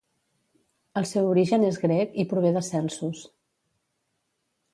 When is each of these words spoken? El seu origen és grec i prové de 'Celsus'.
El 1.01 1.05
seu 1.09 1.29
origen 1.33 1.65
és 1.67 1.77
grec 1.83 2.17
i 2.25 2.25
prové 2.33 2.53
de 2.57 2.65
'Celsus'. 2.69 3.23